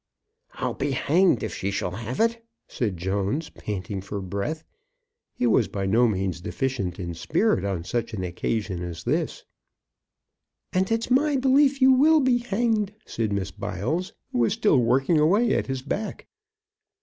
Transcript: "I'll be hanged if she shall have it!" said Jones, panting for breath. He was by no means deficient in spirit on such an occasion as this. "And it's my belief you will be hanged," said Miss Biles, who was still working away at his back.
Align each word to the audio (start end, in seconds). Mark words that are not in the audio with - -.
"I'll 0.55 0.73
be 0.73 0.89
hanged 0.93 1.43
if 1.43 1.53
she 1.53 1.69
shall 1.69 1.91
have 1.91 2.19
it!" 2.19 2.43
said 2.67 2.97
Jones, 2.97 3.51
panting 3.51 4.01
for 4.01 4.19
breath. 4.19 4.63
He 5.35 5.45
was 5.45 5.67
by 5.67 5.85
no 5.85 6.07
means 6.07 6.41
deficient 6.41 6.97
in 6.99 7.13
spirit 7.13 7.63
on 7.63 7.83
such 7.83 8.11
an 8.15 8.23
occasion 8.23 8.81
as 8.81 9.03
this. 9.03 9.45
"And 10.73 10.91
it's 10.91 11.11
my 11.11 11.35
belief 11.37 11.81
you 11.83 11.91
will 11.91 12.19
be 12.19 12.39
hanged," 12.39 12.95
said 13.05 13.31
Miss 13.31 13.51
Biles, 13.51 14.13
who 14.31 14.39
was 14.39 14.53
still 14.53 14.79
working 14.79 15.19
away 15.19 15.53
at 15.53 15.67
his 15.67 15.83
back. 15.83 16.25